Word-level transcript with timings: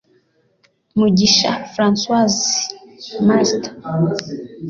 Mugisha 0.97 1.51
François 1.73 2.35
(Master) 3.27 3.65